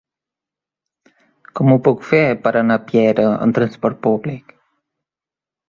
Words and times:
Com 1.59 1.69
ho 1.73 1.77
puc 1.89 2.01
fer 2.13 2.23
per 2.47 2.55
anar 2.63 2.79
a 2.81 2.85
Piera 2.89 3.29
amb 3.37 3.59
trasport 3.61 4.03
públic? 4.09 4.59